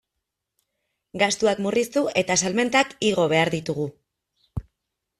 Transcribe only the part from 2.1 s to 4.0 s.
eta salmentak igo behar ditugu.